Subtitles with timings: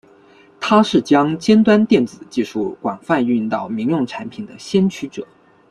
[0.59, 5.27] 他是将尖端电子技术广泛运用到民用产品的先驱者。